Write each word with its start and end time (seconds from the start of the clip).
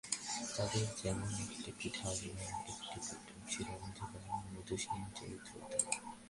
চাঁদের 0.55 0.85
যেমন 1.03 1.31
এক 1.41 1.75
পিঠে 1.77 2.03
আলো 2.03 2.29
আর-এক 2.49 2.79
পিঠে 2.89 3.15
চির-অন্ধকার, 3.49 4.21
মধুসূদনের 4.53 5.11
চরিত্রেও 5.15 5.63
তাই। 5.71 5.83